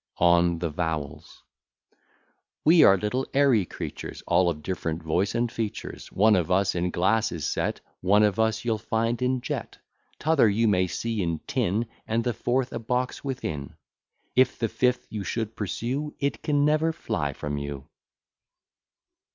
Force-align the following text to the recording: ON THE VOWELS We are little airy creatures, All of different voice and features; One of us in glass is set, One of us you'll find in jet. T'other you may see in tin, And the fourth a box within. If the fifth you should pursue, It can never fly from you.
ON 0.17 0.57
THE 0.57 0.71
VOWELS 0.71 1.43
We 2.65 2.81
are 2.83 2.97
little 2.97 3.27
airy 3.35 3.65
creatures, 3.65 4.23
All 4.25 4.49
of 4.49 4.63
different 4.63 5.03
voice 5.03 5.35
and 5.35 5.51
features; 5.51 6.11
One 6.11 6.35
of 6.35 6.49
us 6.49 6.73
in 6.73 6.89
glass 6.89 7.31
is 7.31 7.45
set, 7.45 7.81
One 7.99 8.23
of 8.23 8.39
us 8.39 8.65
you'll 8.65 8.79
find 8.79 9.21
in 9.21 9.41
jet. 9.41 9.77
T'other 10.17 10.49
you 10.49 10.67
may 10.67 10.87
see 10.87 11.21
in 11.21 11.37
tin, 11.45 11.85
And 12.07 12.23
the 12.23 12.33
fourth 12.33 12.73
a 12.73 12.79
box 12.79 13.23
within. 13.23 13.75
If 14.35 14.57
the 14.57 14.69
fifth 14.69 15.05
you 15.11 15.23
should 15.23 15.55
pursue, 15.55 16.15
It 16.19 16.41
can 16.41 16.65
never 16.65 16.91
fly 16.91 17.31
from 17.33 17.59
you. 17.59 17.87